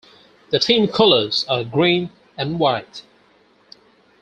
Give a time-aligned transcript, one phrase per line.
[0.49, 3.03] The team colours are green and white.